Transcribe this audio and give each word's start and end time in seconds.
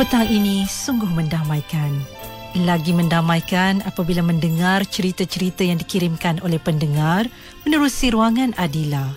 Petang 0.00 0.24
ini 0.32 0.64
sungguh 0.64 1.12
mendamaikan. 1.12 1.92
Lagi 2.64 2.96
mendamaikan 2.96 3.84
apabila 3.84 4.24
mendengar 4.24 4.80
cerita-cerita 4.88 5.60
yang 5.60 5.76
dikirimkan 5.76 6.40
oleh 6.40 6.56
pendengar 6.56 7.28
menerusi 7.68 8.08
ruangan 8.08 8.56
Adila. 8.56 9.12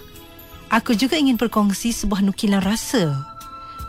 Aku 0.68 0.92
juga 0.92 1.16
ingin 1.16 1.40
berkongsi 1.40 1.96
sebuah 1.96 2.20
nukilan 2.28 2.60
rasa. 2.60 3.16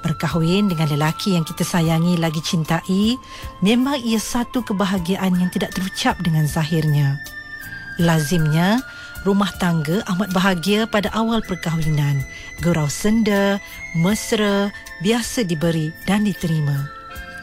Berkahwin 0.07 0.71
dengan 0.71 0.87
lelaki 0.87 1.35
yang 1.35 1.43
kita 1.43 1.67
sayangi 1.67 2.15
lagi 2.15 2.39
cintai 2.39 3.19
memang 3.59 3.99
ia 3.99 4.23
satu 4.23 4.63
kebahagiaan 4.63 5.35
yang 5.35 5.51
tidak 5.51 5.75
terucap 5.75 6.15
dengan 6.23 6.47
zahirnya. 6.47 7.19
Lazimnya, 7.99 8.79
rumah 9.25 9.51
tangga 9.57 10.05
amat 10.15 10.31
bahagia 10.31 10.85
pada 10.85 11.09
awal 11.17 11.41
perkahwinan. 11.41 12.21
Gurau 12.61 12.87
senda, 12.87 13.59
mesra, 13.97 14.69
biasa 15.01 15.43
diberi 15.49 15.91
dan 16.05 16.29
diterima. 16.29 16.87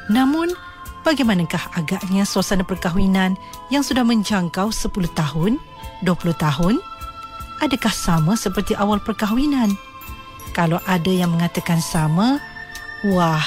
Namun, 0.08 0.54
bagaimanakah 1.02 1.74
agaknya 1.76 2.24
suasana 2.24 2.62
perkahwinan 2.62 3.34
yang 3.74 3.82
sudah 3.82 4.06
menjangkau 4.06 4.70
10 4.70 4.94
tahun, 5.18 5.58
20 6.06 6.38
tahun? 6.38 6.76
Adakah 7.62 7.94
sama 7.94 8.34
seperti 8.38 8.74
awal 8.78 9.02
perkahwinan? 9.02 9.74
Kalau 10.58 10.82
ada 10.90 11.12
yang 11.12 11.34
mengatakan 11.34 11.78
sama, 11.82 12.42
wah, 13.06 13.44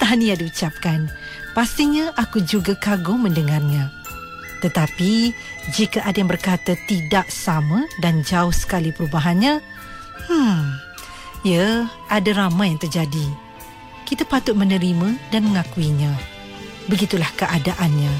tahniah 0.00 0.38
diucapkan. 0.38 1.08
Pastinya 1.52 2.14
aku 2.14 2.40
juga 2.44 2.78
kagum 2.78 3.26
mendengarnya. 3.26 3.97
Tetapi 4.58 5.30
jika 5.70 6.02
ada 6.02 6.18
yang 6.18 6.30
berkata 6.30 6.74
tidak 6.90 7.30
sama 7.30 7.86
dan 8.02 8.26
jauh 8.26 8.50
sekali 8.50 8.90
perubahannya, 8.90 9.62
hmm, 10.26 10.60
ya, 11.46 11.86
ada 12.10 12.30
ramai 12.34 12.74
yang 12.74 12.80
terjadi. 12.82 13.26
Kita 14.02 14.24
patut 14.26 14.56
menerima 14.56 15.30
dan 15.30 15.46
mengakuinya. 15.46 16.10
Begitulah 16.88 17.28
keadaannya. 17.36 18.10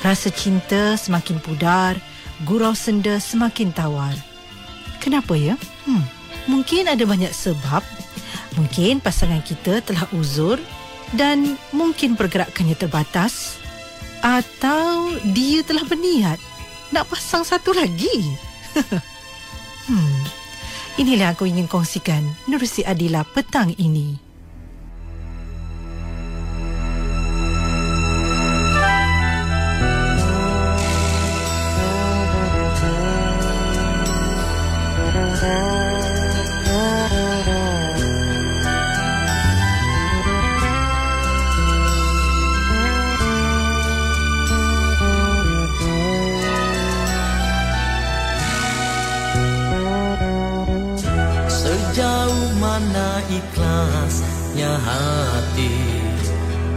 Rasa 0.00 0.30
cinta 0.30 0.94
semakin 0.94 1.42
pudar, 1.42 1.98
gurau 2.46 2.72
senda 2.72 3.18
semakin 3.18 3.74
tawar. 3.74 4.14
Kenapa 5.02 5.34
ya? 5.34 5.58
Hmm, 5.84 6.06
mungkin 6.46 6.86
ada 6.86 7.02
banyak 7.02 7.34
sebab. 7.34 7.82
Mungkin 8.56 9.04
pasangan 9.04 9.44
kita 9.44 9.84
telah 9.84 10.08
uzur 10.16 10.56
dan 11.12 11.60
mungkin 11.74 12.16
pergerakannya 12.16 12.78
terbatas 12.78 13.60
atau 14.26 15.14
dia 15.30 15.62
telah 15.62 15.86
berniat 15.86 16.42
nak 16.90 17.06
pasang 17.06 17.46
satu 17.46 17.70
lagi. 17.70 18.34
hmm. 19.86 20.18
Inilah 20.98 21.38
aku 21.38 21.46
ingin 21.46 21.70
kongsikan 21.70 22.26
Nurusi 22.50 22.82
Adila 22.82 23.22
petang 23.22 23.70
ini. 23.78 24.25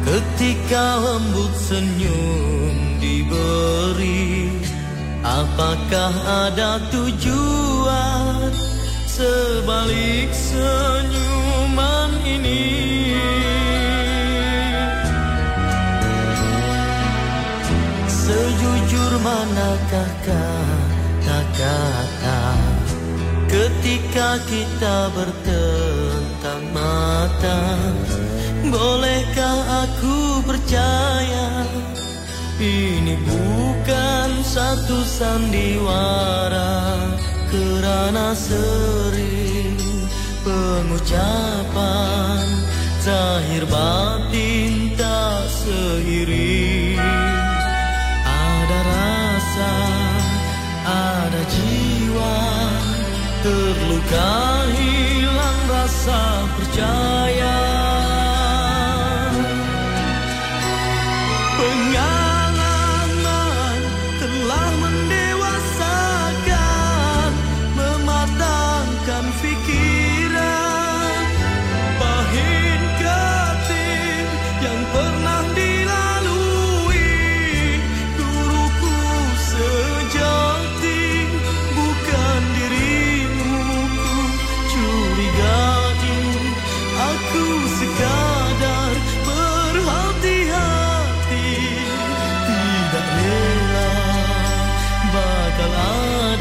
Ketika 0.08 0.96
lembut 1.04 1.52
senyum 1.60 3.04
diberi? 3.04 4.48
Apakah 5.20 6.16
ada 6.48 6.80
tujuan 6.88 8.48
Sebalik 9.04 10.32
senyuman 10.32 12.16
ini? 12.24 12.72
Sejujur 18.08 19.20
manakah 19.20 20.12
kata-kata 21.28 22.39
Ketika 23.80 24.36
kita 24.44 25.08
bertentang 25.16 26.68
mata 26.76 27.80
Bolehkah 28.68 29.88
aku 29.88 30.44
percaya 30.44 31.64
Ini 32.60 33.16
bukan 33.24 34.44
satu 34.44 35.00
sandiwara 35.00 37.08
Kerana 37.48 38.36
sering 38.36 39.80
pengucapan 40.44 42.44
Zahir 43.00 43.64
batin 43.64 44.92
tak 45.00 45.48
seiring? 45.48 47.00
Ada 48.28 48.80
rasa, 48.92 49.72
ada 50.84 51.42
jiwa 51.48 52.59
Terluka 53.40 54.68
hilang 54.76 55.60
rasa 55.72 56.44
percaya 56.60 57.89
manakah 95.60 96.40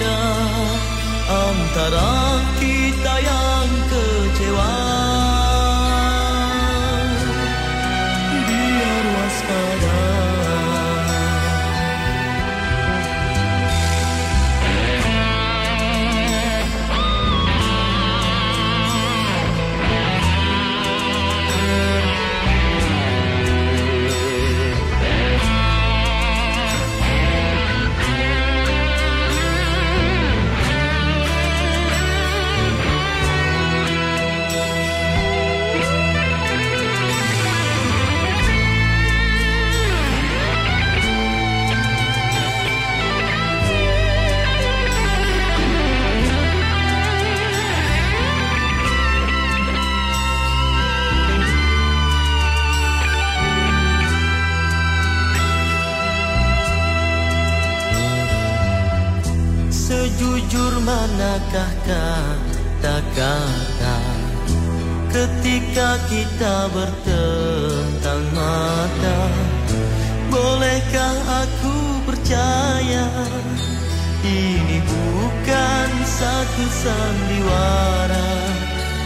Ini 74.25 74.78
bukan 74.84 75.90
satu 76.05 76.64
sandiwara 76.69 78.31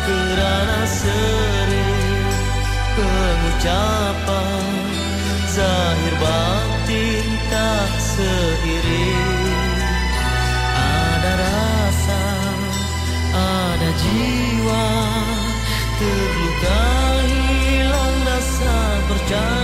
Kerana 0.02 0.80
sering 0.88 2.02
pengucapan. 2.96 4.74
Zahir 5.52 6.14
batin 6.16 7.26
tak 7.52 7.92
seiring. 8.00 9.36
Ada 10.72 11.32
rasa, 11.36 12.24
ada 13.36 13.90
jiwa. 14.00 14.88
Terluka 16.00 16.84
hilang 17.28 18.18
rasa 18.26 18.76
percaya 19.06 19.61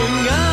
Pengalaman 0.00 0.49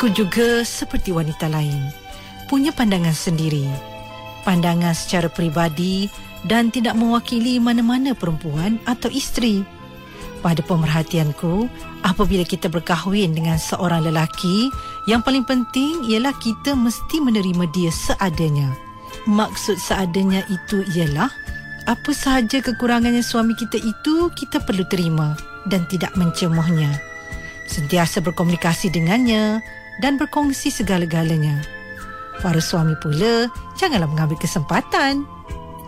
Aku 0.00 0.08
juga 0.16 0.64
seperti 0.64 1.12
wanita 1.12 1.44
lain, 1.52 1.92
punya 2.48 2.72
pandangan 2.72 3.12
sendiri. 3.12 3.68
Pandangan 4.48 4.96
secara 4.96 5.28
peribadi 5.28 6.08
dan 6.48 6.72
tidak 6.72 6.96
mewakili 6.96 7.60
mana-mana 7.60 8.16
perempuan 8.16 8.80
atau 8.88 9.12
isteri. 9.12 9.60
Pada 10.40 10.64
pemerhatianku, 10.64 11.68
apabila 12.00 12.48
kita 12.48 12.72
berkahwin 12.72 13.36
dengan 13.36 13.60
seorang 13.60 14.08
lelaki, 14.08 14.72
yang 15.04 15.20
paling 15.20 15.44
penting 15.44 16.00
ialah 16.08 16.32
kita 16.40 16.72
mesti 16.72 17.20
menerima 17.20 17.68
dia 17.68 17.92
seadanya. 17.92 18.72
Maksud 19.28 19.76
seadanya 19.76 20.40
itu 20.48 20.80
ialah 20.96 21.28
apa 21.84 22.10
sahaja 22.16 22.64
kekurangannya 22.64 23.20
suami 23.20 23.52
kita 23.52 23.76
itu 23.76 24.32
kita 24.32 24.64
perlu 24.64 24.88
terima 24.88 25.36
dan 25.68 25.84
tidak 25.92 26.16
mencemuhnya. 26.16 26.88
Sentiasa 27.68 28.24
berkomunikasi 28.24 28.88
dengannya 28.88 29.60
dan 30.00 30.16
berkongsi 30.16 30.72
segala-galanya. 30.72 31.60
Para 32.40 32.58
suami 32.58 32.96
pula 33.04 33.52
janganlah 33.76 34.08
mengambil 34.08 34.40
kesempatan. 34.40 35.28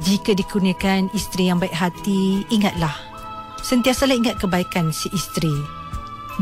Jika 0.04 0.36
dikurniakan 0.36 1.08
isteri 1.16 1.48
yang 1.48 1.58
baik 1.62 1.72
hati, 1.72 2.44
ingatlah. 2.52 2.92
Sentiasalah 3.64 4.18
ingat 4.18 4.36
kebaikan 4.42 4.92
si 4.92 5.08
isteri. 5.14 5.54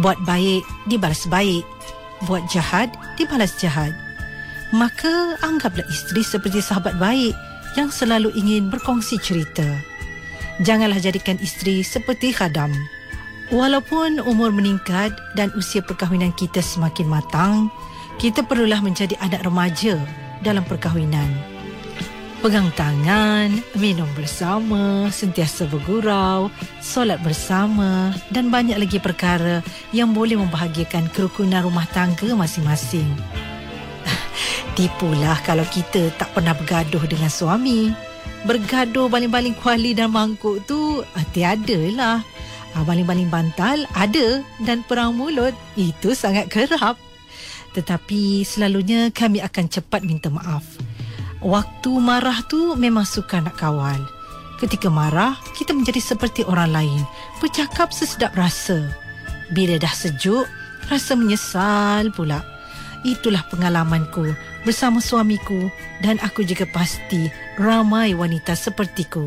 Buat 0.03 0.19
baik, 0.27 0.67
dibalas 0.91 1.29
baik. 1.31 1.63
Buat 2.27 2.49
jahat, 2.51 2.91
dibalas 3.21 3.55
jahat. 3.61 3.93
Maka 4.73 5.37
anggaplah 5.45 5.85
isteri 5.91 6.23
seperti 6.25 6.63
sahabat 6.63 6.97
baik 6.97 7.35
yang 7.79 7.93
selalu 7.93 8.33
ingin 8.35 8.73
berkongsi 8.73 9.19
cerita. 9.21 9.67
Janganlah 10.65 11.01
jadikan 11.01 11.39
isteri 11.39 11.85
seperti 11.85 12.35
khadam. 12.35 12.73
Walaupun 13.51 14.23
umur 14.23 14.55
meningkat 14.55 15.11
dan 15.35 15.51
usia 15.59 15.83
perkahwinan 15.83 16.31
kita 16.39 16.63
semakin 16.63 17.11
matang, 17.11 17.67
kita 18.23 18.47
perlulah 18.47 18.79
menjadi 18.79 19.19
anak 19.19 19.43
remaja 19.43 19.99
dalam 20.39 20.63
perkahwinan. 20.63 21.27
Pegang 22.47 22.71
tangan, 22.79 23.51
minum 23.75 24.07
bersama, 24.15 25.11
sentiasa 25.11 25.67
bergurau, 25.67 26.47
solat 26.79 27.19
bersama 27.27 28.15
dan 28.31 28.55
banyak 28.55 28.79
lagi 28.79 29.03
perkara 29.03 29.67
yang 29.91 30.15
boleh 30.15 30.39
membahagiakan 30.39 31.11
kerukunan 31.11 31.67
rumah 31.67 31.91
tangga 31.91 32.31
masing-masing. 32.33 33.11
Tipulah 34.79 35.43
kalau 35.43 35.67
kita 35.75 36.15
tak 36.15 36.31
pernah 36.39 36.55
bergaduh 36.55 37.03
dengan 37.03 37.29
suami. 37.29 37.91
Bergaduh 38.47 39.11
baling-baling 39.11 39.59
kuali 39.59 39.93
dan 39.93 40.15
mangkuk 40.15 40.63
tu 40.71 41.03
tiada 41.35 41.81
lah. 41.93 42.23
Ah, 42.75 42.87
Baling-baling 42.87 43.29
bantal 43.29 43.83
ada 43.99 44.43
dan 44.63 44.87
perang 44.87 45.19
mulut 45.19 45.53
itu 45.75 46.15
sangat 46.15 46.47
kerap. 46.49 46.97
Tetapi 47.75 48.43
selalunya 48.43 49.11
kami 49.15 49.43
akan 49.43 49.67
cepat 49.71 50.03
minta 50.03 50.31
maaf. 50.31 50.67
Waktu 51.41 51.91
marah 51.99 52.45
tu 52.47 52.77
memang 52.77 53.07
suka 53.07 53.41
nak 53.41 53.57
kawal. 53.57 53.99
Ketika 54.61 54.93
marah, 54.93 55.41
kita 55.57 55.73
menjadi 55.73 56.03
seperti 56.03 56.45
orang 56.45 56.69
lain. 56.69 57.01
Bercakap 57.41 57.97
sesedap 57.97 58.37
rasa. 58.37 58.93
Bila 59.57 59.81
dah 59.81 59.91
sejuk, 59.91 60.45
rasa 60.93 61.17
menyesal 61.17 62.13
pula. 62.13 62.45
Itulah 63.01 63.41
pengalamanku 63.49 64.37
bersama 64.69 65.01
suamiku 65.01 65.73
dan 66.05 66.21
aku 66.21 66.45
juga 66.45 66.69
pasti 66.69 67.33
ramai 67.57 68.13
wanita 68.13 68.53
sepertiku. 68.53 69.25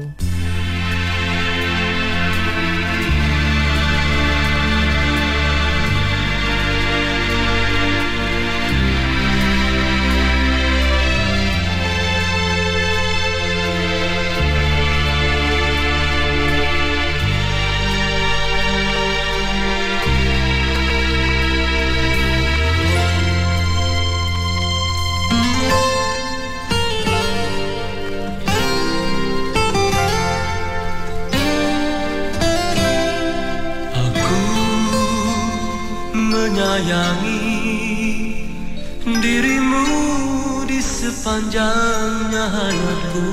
Sepanjangnya 41.53 42.45
hayatku 42.49 43.29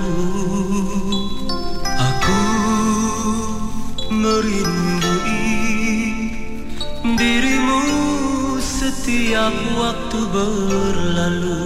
Aku 1.89 2.43
merindui 4.13 5.49
dirimu 7.17 7.81
setiap 8.61 9.57
waktu 9.73 10.21
berlalu 10.37 11.65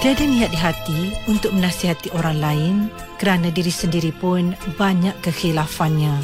Tiada 0.00 0.24
niat 0.24 0.48
di 0.48 0.56
hati 0.56 1.00
untuk 1.28 1.52
menasihati 1.52 2.08
orang 2.16 2.40
lain 2.40 2.74
kerana 3.20 3.52
diri 3.52 3.68
sendiri 3.68 4.16
pun 4.16 4.56
banyak 4.80 5.12
kekhilafannya. 5.20 6.16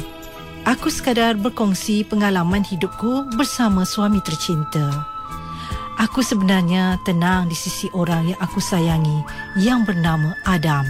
Aku 0.65 0.89
sekadar 0.89 1.37
berkongsi 1.37 2.01
pengalaman 2.01 2.65
hidupku 2.65 3.29
bersama 3.37 3.85
suami 3.85 4.17
tercinta. 4.25 5.05
Aku 6.01 6.25
sebenarnya 6.25 6.97
tenang 7.05 7.53
di 7.53 7.53
sisi 7.53 7.85
orang 7.93 8.33
yang 8.33 8.39
aku 8.41 8.57
sayangi 8.57 9.21
yang 9.61 9.85
bernama 9.85 10.33
Adam. 10.49 10.89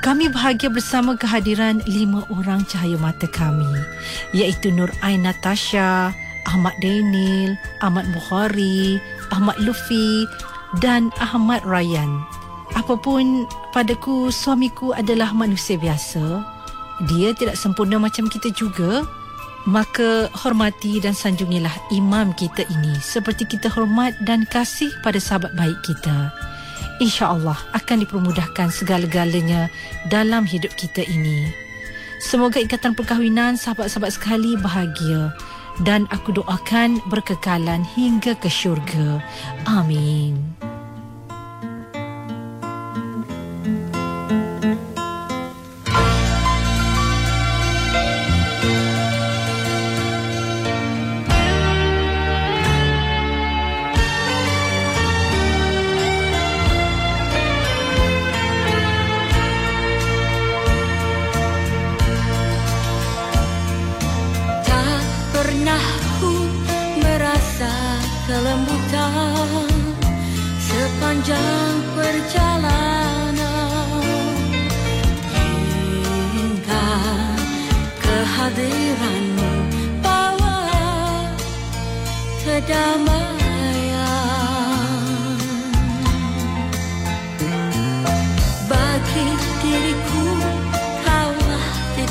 Kami 0.00 0.32
bahagia 0.32 0.72
bersama 0.72 1.20
kehadiran 1.20 1.84
lima 1.84 2.24
orang 2.32 2.64
cahaya 2.64 2.96
mata 2.96 3.28
kami 3.28 3.68
iaitu 4.32 4.72
Nur 4.72 4.88
Ain 5.04 5.28
Natasha, 5.28 6.16
Ahmad 6.48 6.72
Daniel, 6.80 7.60
Ahmad 7.84 8.08
Bukhari, 8.08 8.96
Ahmad 9.28 9.60
Lufi 9.60 10.24
dan 10.78 11.10
Ahmad 11.18 11.66
Ryan. 11.66 12.22
Apapun 12.78 13.50
padaku 13.74 14.30
suamiku 14.30 14.94
adalah 14.94 15.34
manusia 15.34 15.74
biasa. 15.74 16.46
Dia 17.10 17.34
tidak 17.34 17.58
sempurna 17.58 17.98
macam 17.98 18.30
kita 18.30 18.54
juga. 18.54 19.02
Maka 19.68 20.32
hormati 20.32 21.04
dan 21.04 21.12
sanjungilah 21.12 21.92
imam 21.92 22.32
kita 22.32 22.64
ini 22.72 22.96
seperti 22.96 23.44
kita 23.44 23.68
hormat 23.68 24.16
dan 24.24 24.48
kasih 24.48 24.88
pada 25.04 25.20
sahabat 25.20 25.52
baik 25.52 25.76
kita. 25.84 26.32
InsyaAllah 26.96 27.76
akan 27.76 28.00
dipermudahkan 28.00 28.72
segala-galanya 28.72 29.68
dalam 30.08 30.48
hidup 30.48 30.72
kita 30.80 31.04
ini. 31.04 31.52
Semoga 32.24 32.56
ikatan 32.56 32.96
perkahwinan 32.96 33.60
sahabat-sahabat 33.60 34.16
sekali 34.16 34.56
bahagia 34.56 35.32
dan 35.84 36.04
aku 36.12 36.36
doakan 36.36 37.00
berkekalan 37.08 37.82
hingga 37.96 38.36
ke 38.36 38.48
syurga. 38.48 39.20
Amin. 39.66 40.69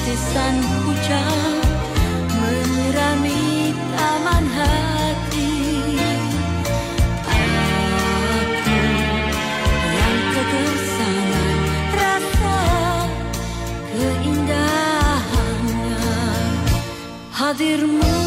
Titisan 0.09 0.57
hujan 0.81 1.61
menyirami 2.33 3.77
taman 3.93 4.45
hati. 4.57 5.53
Aku 7.29 8.81
yang 9.93 10.21
kegersangan 10.33 11.61
rasa 11.93 12.57
keindahannya. 13.93 16.01
Hadirmu 17.29 18.18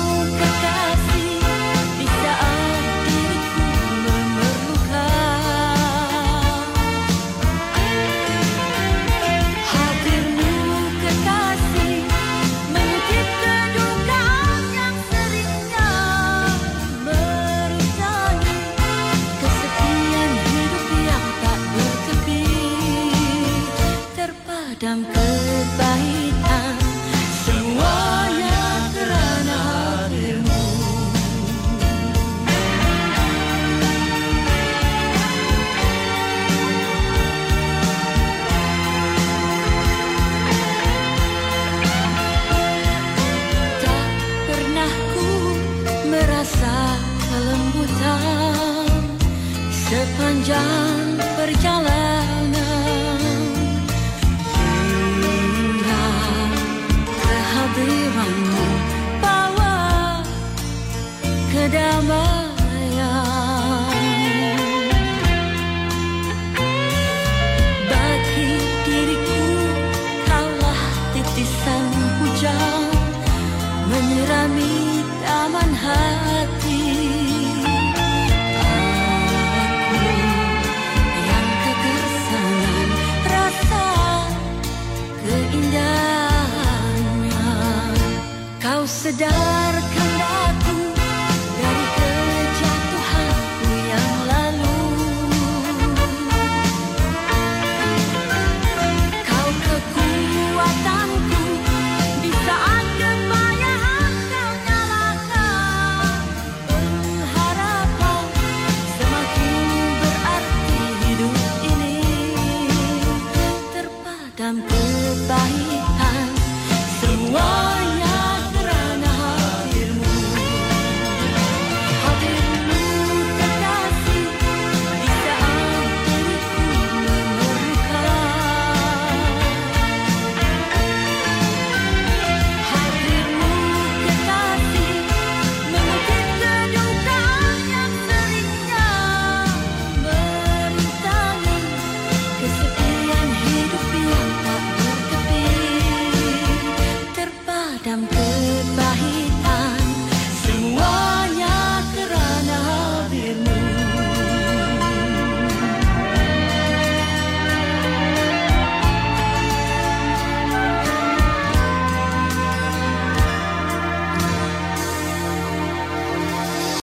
my 62.03 62.42